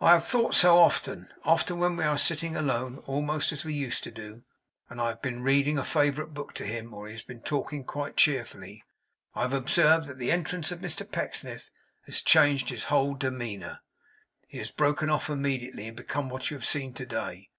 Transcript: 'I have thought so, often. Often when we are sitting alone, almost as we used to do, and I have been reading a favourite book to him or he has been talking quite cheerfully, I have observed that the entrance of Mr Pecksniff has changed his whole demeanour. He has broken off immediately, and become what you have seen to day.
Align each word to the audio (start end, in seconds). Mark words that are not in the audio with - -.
'I 0.00 0.10
have 0.14 0.26
thought 0.26 0.56
so, 0.56 0.76
often. 0.76 1.32
Often 1.44 1.78
when 1.78 1.96
we 1.96 2.02
are 2.02 2.18
sitting 2.18 2.56
alone, 2.56 2.98
almost 3.06 3.52
as 3.52 3.64
we 3.64 3.74
used 3.74 4.02
to 4.02 4.10
do, 4.10 4.42
and 4.90 5.00
I 5.00 5.06
have 5.10 5.22
been 5.22 5.44
reading 5.44 5.78
a 5.78 5.84
favourite 5.84 6.34
book 6.34 6.52
to 6.54 6.64
him 6.66 6.92
or 6.92 7.06
he 7.06 7.12
has 7.12 7.22
been 7.22 7.42
talking 7.42 7.84
quite 7.84 8.16
cheerfully, 8.16 8.82
I 9.36 9.42
have 9.42 9.52
observed 9.52 10.08
that 10.08 10.18
the 10.18 10.32
entrance 10.32 10.72
of 10.72 10.80
Mr 10.80 11.08
Pecksniff 11.08 11.70
has 12.06 12.22
changed 12.22 12.70
his 12.70 12.82
whole 12.90 13.14
demeanour. 13.14 13.78
He 14.48 14.58
has 14.58 14.72
broken 14.72 15.08
off 15.08 15.30
immediately, 15.30 15.86
and 15.86 15.96
become 15.96 16.28
what 16.28 16.50
you 16.50 16.56
have 16.56 16.66
seen 16.66 16.92
to 16.94 17.06
day. 17.06 17.50